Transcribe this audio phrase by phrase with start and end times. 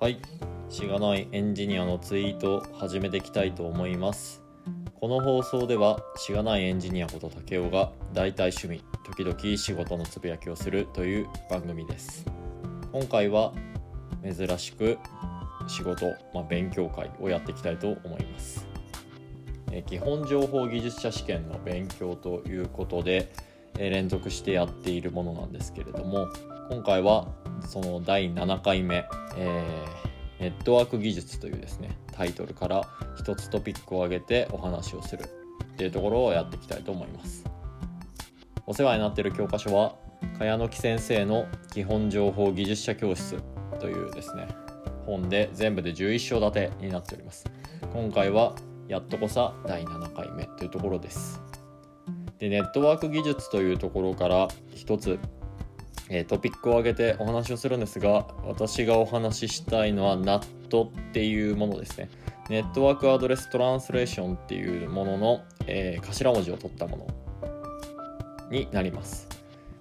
[0.00, 0.18] はい。
[0.70, 4.42] しがないエンジニアのツイートを始めていきたいと思います。
[4.98, 12.24] この放送ではしがないエンジニアこと竹雄が大体趣味時々仕事のつぶやきをするという番組です。
[12.92, 13.52] 今回は
[14.24, 14.96] 珍しく
[15.68, 18.66] 仕事、まあ、勉強会をやっていきたいと思います。
[19.70, 23.30] え基本情報技術者試験の勉強ということで
[23.74, 26.28] 連続してやっているものなんですけれども
[26.70, 27.26] 今回は
[27.66, 29.04] その第7回目、
[29.36, 32.82] えー、ネットワーク技術というですねタイトルから
[33.18, 37.44] 一つトピックを挙げてお話をするっていうところをやっていきたいと思います。
[38.66, 39.96] お世話になっている教科書は
[40.38, 43.42] 茅野木先生の基本情報技術者教室
[43.80, 44.46] というですね
[45.06, 47.50] 本で全部で11章立てになっております。
[47.92, 48.54] 今回は
[48.86, 51.42] やっとこさ第7回目というところです。
[52.38, 55.18] でネットワーク技術というところから一つ
[56.10, 62.10] えトピックを挙げてお話をするんですが私がお話ししたいのは NAT っていうものですね。
[62.48, 69.28] ネットワークアドレストランスレーションっていうものの、えー、頭文字を取ったものになります。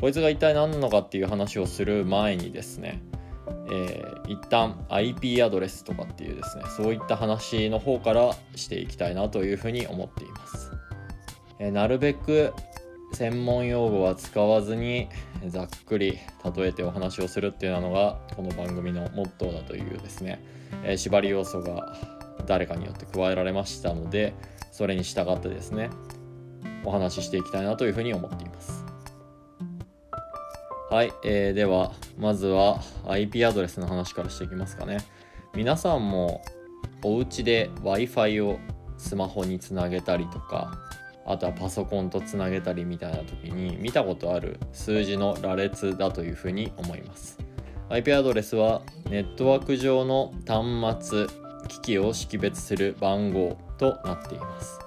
[0.00, 3.02] こいつが一体何なのかっていう話をする前にですね
[3.70, 10.70] えー、一旦 IP アドレスとかっていうですねそういった話の方からしていきたいなというふうに思っています、
[11.58, 12.52] えー、なるべく
[13.12, 15.08] 専門用語は使わずに
[15.46, 16.18] ざっくり
[16.56, 20.42] 例えてお話をするっていうのがこの番組のモットーだというですね、
[20.82, 21.96] えー、縛り要素が
[22.46, 24.34] 誰かによって加えられましたので
[24.70, 25.90] それに従ってですね
[26.84, 28.84] お話ししていきたいなというふうに思っています。
[30.90, 34.98] はい、えー、ではまずは IP アドレスの話からしていきますかね。
[35.54, 36.42] 皆さんも
[37.02, 38.58] お家で Wi-Fi を
[38.98, 40.78] スマホにつなげたりとか
[41.24, 47.38] あとはパソコンとつなげたりみたいな時に見たことある数字の羅列だというふうに思います。
[47.88, 51.26] IP アドレスはネットワーク上の端末
[51.68, 54.80] 機器を識別する番号となっています。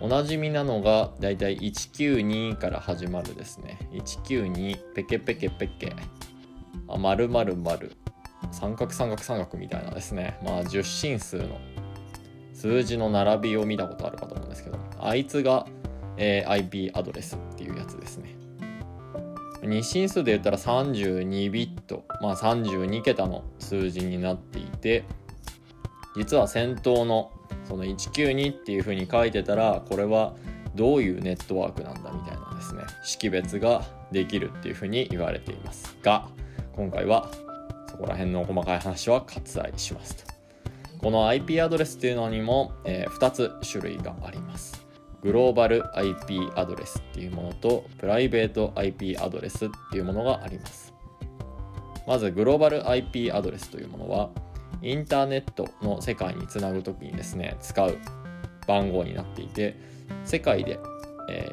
[0.00, 3.78] おなじみなのがだいたい192から始まるですね。
[3.92, 5.94] 192ペケペケペケ。
[6.88, 7.96] あ〇〇〇。
[8.52, 10.38] 三角三角三角みたいなですね。
[10.42, 11.60] まあ10進数の
[12.54, 15.66] 数字の並びを見たことあるかとんですけどあいつが、
[16.16, 18.36] えー、IP アドレスっていうやつですね。
[19.62, 25.04] 2進数で言ったら32ビットまあ32桁の数字になっていて
[26.16, 27.32] 実は先頭の
[27.64, 30.34] その192っていう風に書いてたらこれは
[30.74, 33.82] どういうネットワークなんだみたいなですね識別が
[34.12, 36.28] できるっていう風に言われていますが
[36.76, 37.30] 今回は
[37.88, 40.37] そこら辺の細かい話は割愛しますと。
[40.98, 44.86] この IP アドレスっていうのにも、えー、2つ種類があります。
[45.22, 50.94] グローバル IP アドレスっていうものとプライベート IP アドレスっていうものがあります。
[52.06, 54.30] まずグローバル IP アドレスというものは
[54.80, 57.98] インターネットの世界につなぐ時にですね使う
[58.66, 59.76] 番号になっていて
[60.24, 60.78] 世界で、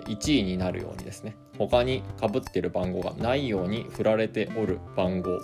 [0.08, 5.40] 1位になるようにですね他にかぶってる番号がないように振られておる番号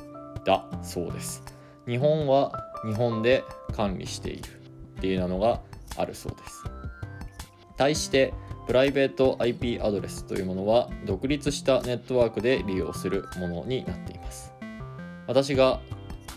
[0.45, 1.43] だそうです。
[1.91, 3.43] 日本は日本で
[3.75, 4.49] 管理している
[4.97, 5.59] っていうのが
[5.97, 6.63] あるそうです。
[7.75, 8.33] 対して
[8.65, 14.53] プライベート IP アドレスというものは独立したネットワークで利用するものになっています。
[15.27, 15.81] 私が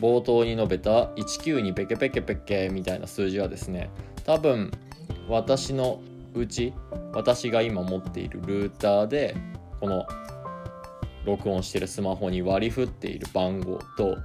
[0.00, 3.90] 冒頭に述べた192ペケペケペケみたいな数字はですね
[4.24, 4.72] 多分
[5.28, 6.02] 私の
[6.34, 6.74] うち
[7.12, 9.36] 私が今持っているルーターで
[9.78, 10.04] この
[11.24, 14.18] 録音してるスマホに割り振っている番号と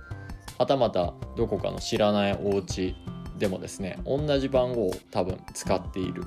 [0.59, 2.95] はたまたどこかの知らないお家
[3.37, 6.23] でもですね同じ番号を多分使っている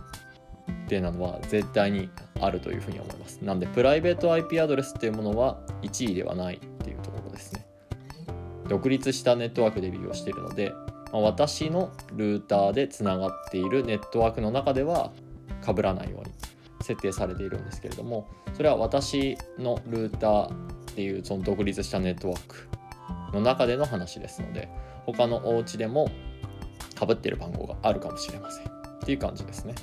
[0.86, 2.08] っていうのは絶対に
[2.40, 3.38] あるというふうに思います。
[3.42, 7.66] なんでプライベート IP アドレスっていうものは1位ではないっていうところですね。
[8.68, 10.72] 独立したネットワークで利用しているので、
[11.12, 15.12] まあ、私のルーターでつながっているネットワークの中では
[15.64, 16.32] 被らないように
[16.80, 20.54] 設定されているんですけれどもそれは私のルーターっ
[20.94, 22.68] ていうその独立したネットワーク
[23.32, 24.68] の中での話ですので
[25.06, 26.10] 他のお家でも
[26.94, 28.68] かぶってる番号があるかもしれませんっ
[29.04, 29.74] ていう感じですね、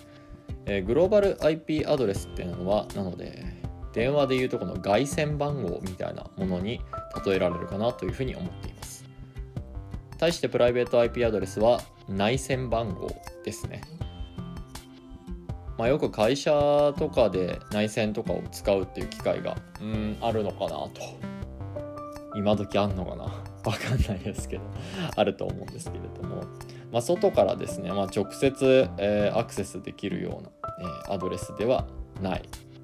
[0.66, 3.60] えー、グローバル IP アドレスっていうのはなので
[3.94, 6.82] 電話でいうとこの外線番号みたいなものに
[7.26, 9.04] 例えられるかなというふうに思っています。
[10.18, 13.10] 対してプライベート IP アドレスは内線番号
[13.44, 13.82] ですね。
[15.78, 21.29] まあ、よく会社とかで内線とかを使うっていう機会がうんあるのかなと。
[22.40, 23.24] 今時あんのかな？
[23.66, 24.64] わかんないですけど
[25.16, 26.44] あると思うんですけれども、
[26.92, 30.50] まあ、外からですね、まあ、直接、えー、アクセスできるような、
[31.08, 31.86] えー、アドレスでは
[32.22, 32.44] ない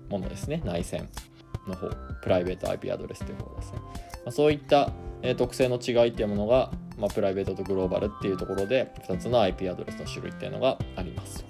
[0.09, 0.61] ものですね。
[0.65, 1.09] 内線
[1.67, 1.87] の方
[2.21, 3.89] プライベート IP アドレスという方ですね、ま
[4.27, 4.91] あ、そういった、
[5.21, 11.45] えー、特性の違いっていうものがまあ、プライベートとグローバルっていうところで2つの IP アドレスの種類っていうのがあります。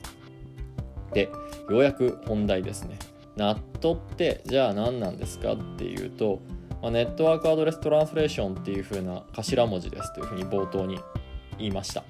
[1.14, 1.30] で
[1.70, 2.98] ようやく本題ですね。
[3.38, 6.40] NAT ってじゃあ何なんですかっていうと、
[6.82, 11.00] まあ、ネットワークアドレストランスレーションっていう風な頭文字ですというふうに冒頭に
[11.58, 12.04] 言いました。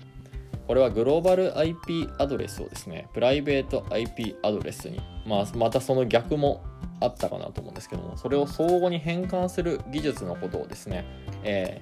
[0.68, 6.64] これはグローバル IP アドレスをですねプライベート IP アドレスに、まあ、またその逆も
[7.02, 11.06] あったかなと思うんですけどもそれを相互に変換する技術のことをですね、
[11.44, 11.82] え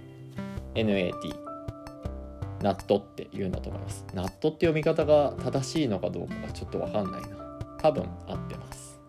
[0.76, 1.44] ー、NAT
[2.62, 4.06] ナットって言うんだと思います。
[4.14, 7.28] ナットって読み方が正しいのかどうかがちょっとわかんないな。
[7.78, 9.02] 多分合ってます。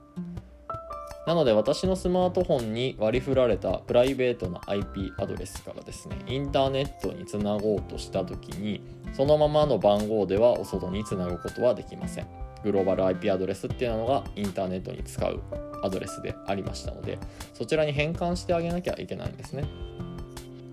[1.26, 8.82] なので私のスマートフォンに割り振られたプライベートな IP アドレスからですねインターネットにつなごうとした時に
[9.14, 12.26] そのままの番号ではお外につなぐことはできません
[12.62, 15.40] グローバル IP アドレスっていうのがインターネットに使う
[15.82, 17.18] アドレスでありましたので
[17.54, 19.64] そちらに変換してあげなきゃいけないんですね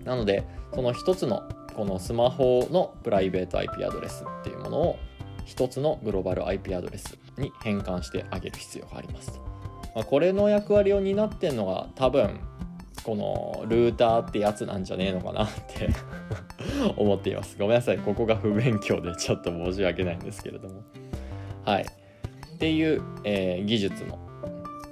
[0.04, 0.44] なので
[0.74, 1.42] その一つの
[1.74, 4.98] このスマホのプライベート IP アドレスっていうものを
[5.44, 9.51] 一つのグローバル IP アドレスに変換してあげる必要があります。
[9.94, 12.40] まあ、これの役割を担ってんのが多分
[13.02, 15.88] このルーターってやつなんじゃねえのかなって
[16.96, 17.56] 思っています。
[17.58, 17.98] ごめんなさい。
[17.98, 20.82] ここが不勉強でちょっと申し訳ないんですけれども。
[21.64, 21.82] はい。
[21.82, 24.18] っていう、えー、技術の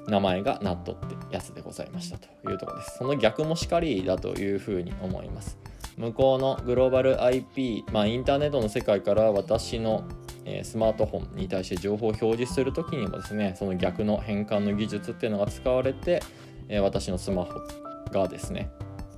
[0.09, 2.99] 名前が NAT ってやつでございましたというところです。
[2.99, 5.59] その逆もしかりだというふうに思います。
[5.97, 10.05] 向こうのグローバル IP、まあ、インターネットの世界から私の
[10.59, 16.23] えスマートフォンに対して情報を表示する時にもですねその逆の変換の技術っていうのが使われて、
[16.69, 17.61] え私のスマホ
[18.13, 18.71] がですね、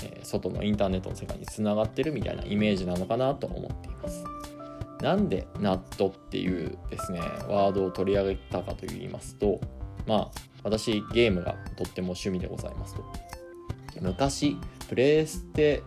[0.05, 4.25] え外のインターネットの世界につながってるみたいなイメージなのかなと思っています。
[5.03, 9.61] なんで NAT っていうですねワードを取り上げたかと言いますと
[10.07, 10.31] まあ
[10.63, 13.05] 私ゲームがとっても趣味でございますと
[14.01, 14.57] 昔
[14.89, 15.83] プレイステ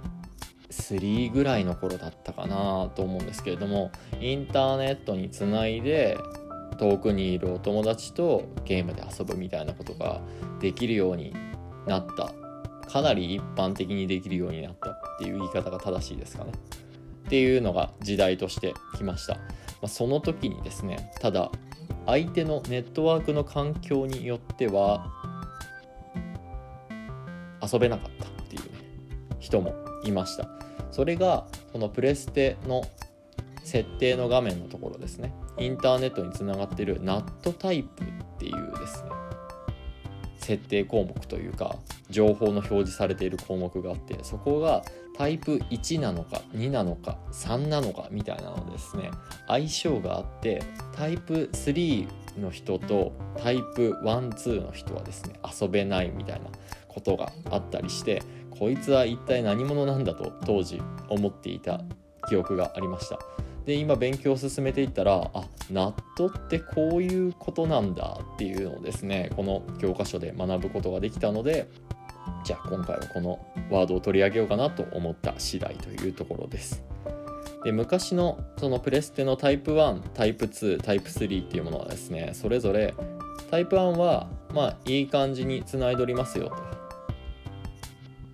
[0.70, 6.18] 3ぐらいの頃だったかなと思うんですけれどもインターネットにつないで
[6.78, 10.22] 遠くにいるお友達とゲームで遊ぶみたいなことが
[10.60, 11.34] できるように
[11.88, 12.34] なった。
[12.88, 16.52] かなり一般的にできるようになったっていう言い方が正しいですかね。
[17.26, 19.42] っていうのが時代としてきました、ま
[19.84, 21.52] あ、その時にですねただ
[22.06, 25.12] 相手のネットワークの環境によっては
[27.62, 28.62] 遊べなかったっていう
[29.40, 29.74] 人も
[30.06, 30.48] いました。
[30.92, 32.84] それがこのプレステの
[33.64, 35.34] 設定の画面のところですね。
[35.58, 39.10] インターネットにつながっている NAT タイプっていうですね
[40.40, 41.76] 設定項目というか
[42.10, 44.84] 情報の表示されている項目があってそこが
[45.18, 49.10] タイプ1なのか2なのか3なのかみたいなのですね
[49.48, 50.62] 相性があって
[50.96, 52.08] タイプ3
[52.40, 56.50] の人とタイプ12の人はですね遊べないみたいな
[56.88, 61.82] ことがあったりしてこいつは一体何者なんだと当時思っていた
[62.30, 63.20] 記憶がありました。
[63.66, 71.68] で今勉強を進めていったらあナットってこういうことなんだっていうのをですねこの教科書で学ぶことができたので
[72.44, 73.40] じゃあ今回はこの
[73.72, 76.84] ワードを取り上げようかなと思った次第というところです。
[77.66, 82.94] で昔のそのプレステのタイプ1タイプ2タイプ3っていうものはですねそれぞれ
[83.50, 86.56] タイプ1はまあいい感じにつないでおりますよ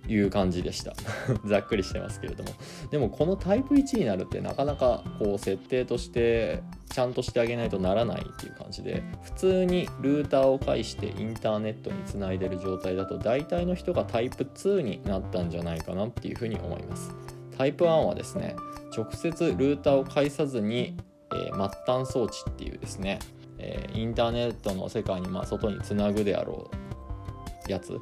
[0.04, 0.92] という感じでした。
[1.46, 2.50] ざっくりしてますけれども。
[2.90, 17.14] でもこのタイプ1になるってなかなかこう設定としてちゃんとしてあげないとならないっていう感じで普通にルーターを介してインターネットにつないでる状態だと大体の人がタイプ2になったんじゃないかなっていうふうに思います。
[17.62, 18.56] タイプ1はですね
[18.96, 20.96] 直接ルーターを介さずに、
[21.32, 23.20] えー、末端装置っていうですね、
[23.58, 26.68] えー、インターネットの世界にまあ外につなぐであろ
[27.68, 28.00] うやつ。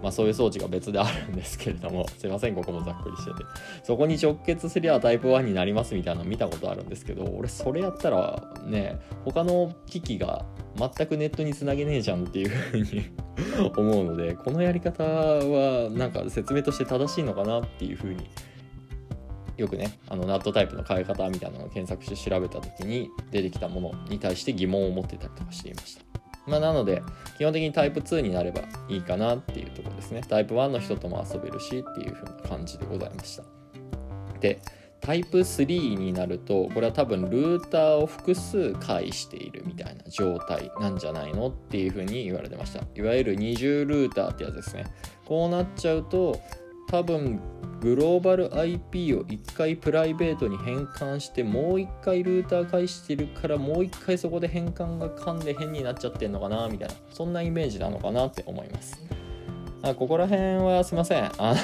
[0.00, 3.44] まあ、そういう装置が別であるんですけれども すいませんここもざっくりしてて。
[3.82, 10.44] そこに直結すりゃタイプ1になりますみたいなの見たことあるんですけど俺それやったらね他の機器が
[10.76, 13.10] 全くネットにつなげねえじゃんっていうふうに
[13.76, 18.30] 思うのでこのやり方はなんか説明として正しいのかなっていうふうに
[19.58, 26.04] よくねあのナットタイプの変え方みたいなのを検索して調べた時に出てきたものに対して疑問を持ってたりとかしていました。
[26.46, 27.02] まあ、なので
[27.36, 30.22] 基本的にタイプ2になればいいかなっていうところですね。
[30.26, 33.42] タイプ1の人とも遊べるしっていう風な感じでございました。
[34.40, 34.60] で
[35.00, 42.84] タイプ3になるとこれは多分ルーターを複数介しているみたいな状態なんじゃないのっていう風に言われてました。
[42.94, 44.86] いわゆる二重ルーターってやつですね。
[45.24, 46.40] こうなっちゃうと
[46.88, 47.40] 多分
[47.80, 59.00] グローバル IP を1回プライベートに変換してもう1回ルーター返してるからもう1回そこで変換が噛んで変になっちゃってんのかなみたいなそんなイメージなのかなって思います。
[59.82, 61.54] あここら辺はすいませんあ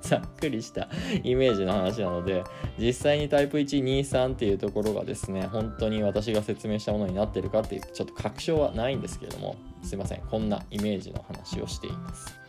[0.00, 0.88] ざっくりした
[1.22, 2.42] イメージの話なので
[2.78, 10.20] 実際にタイプ123っていうところがですね本当に私が説明したものになってるかっていうちょっと確証はないんですけれどもすいません。
[10.22, 12.47] こんなイメージの話をしています。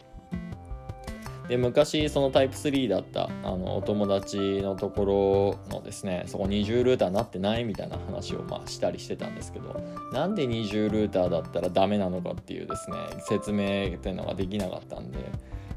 [1.49, 9.81] で昔そのタイプ3だったあのお友達のところのですねそこ20ルーターになってないみたいな話をまあしたりしてたんですけど
[10.13, 15.17] なんで20ルーターだったらダメなのかっていうですね説明っていうのができなかったんで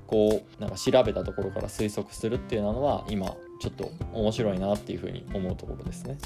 [0.06, 6.18] こうなんか調べたところから推測するっていうのは今ちょっと面白いなっていうふうに思うところですね。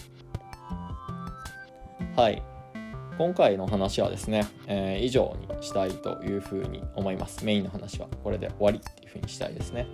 [2.16, 2.42] はい。
[3.18, 7.44] 今回の話はですね、えー、以上にしたいというふうに思います。
[7.44, 8.80] メインの話はこれで終わり。
[9.18, 9.86] ふうにしたいですね。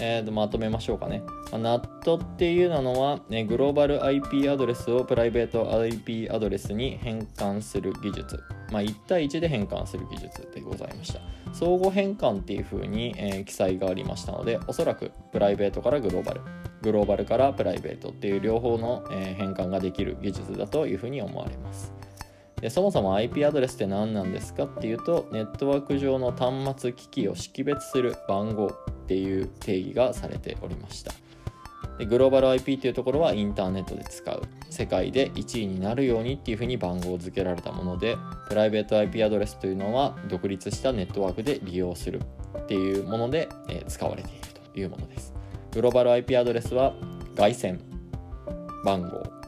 [0.00, 1.22] えー、とまとめましょうかね。
[1.52, 8.42] まあ、NAT っていうのは、ね、グローバル IP アドレスをプライベート IP アドレスに変換する技術。
[8.72, 11.20] まあ、1対1で変換する技術でございました。
[11.52, 16.40] 相互変換っていうふうに、えー、記載がありましたので、おそらくプライベートからグローバル、
[16.82, 21.92] グローバルからプライベートっていう両方の、えー、変換ができる技術だというふうに思われます。
[22.60, 31.12] でそもそも IP アドレスって何なんですかっていうとネットワーク上の端末機器を識別する番号っていう定義がされておりました。
[31.98, 34.42] でグローバル IP っていうところはインターネットで使う。
[34.70, 38.16] 世界で1位になるようにっていうふうに番号付けられたもので
[38.48, 42.20] プライベート IP アドレスというのは独立したネットワークで利用する
[42.56, 44.38] っていうもので、え使われている
[44.72, 45.34] というものです。
[45.72, 46.94] グローバル IP アドレスは
[47.34, 47.80] 外線
[48.84, 49.39] 番号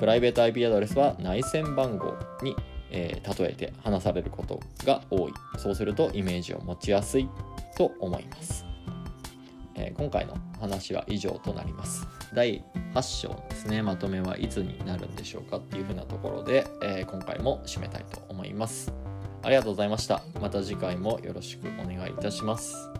[0.00, 2.56] プライベート IP アドレスは内線番号に、
[2.90, 5.32] えー、例えて話されることが多い。
[5.58, 7.28] そうするとイメージを持ちやすい
[7.76, 8.64] と思います、
[9.74, 12.08] えー、今回の話は以上となります。
[12.32, 12.64] 第
[12.94, 13.82] 8章のですね。
[13.82, 18.94] まとめはいつになるんでしょうかっていうふうなところで、えー、今回も締めたいと思います。
[19.42, 20.22] ありがとうございました。
[20.40, 22.99] また次回もよろしくお願いいたします。